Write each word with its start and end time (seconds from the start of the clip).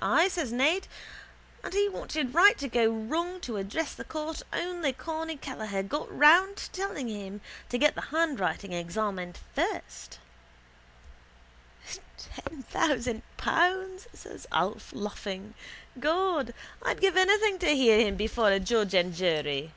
—Ay, 0.00 0.26
says 0.26 0.50
Ned. 0.50 0.88
And 1.62 1.72
he 1.74 1.88
wanted 1.88 2.34
right 2.34 2.58
go 2.72 2.90
wrong 2.90 3.40
to 3.42 3.56
address 3.56 3.94
the 3.94 4.02
court 4.02 4.42
only 4.52 4.92
Corny 4.92 5.36
Kelleher 5.36 5.84
got 5.84 6.08
round 6.10 6.58
him 6.58 6.68
telling 6.72 7.06
him 7.06 7.40
to 7.68 7.78
get 7.78 7.94
the 7.94 8.00
handwriting 8.10 8.72
examined 8.72 9.38
first. 9.54 10.18
—Ten 12.18 12.64
thousand 12.64 13.22
pounds, 13.36 14.08
says 14.12 14.44
Alf, 14.50 14.90
laughing. 14.92 15.54
God, 16.00 16.52
I'd 16.82 17.00
give 17.00 17.16
anything 17.16 17.60
to 17.60 17.68
hear 17.76 18.00
him 18.00 18.16
before 18.16 18.50
a 18.50 18.58
judge 18.58 18.92
and 18.94 19.14
jury. 19.14 19.72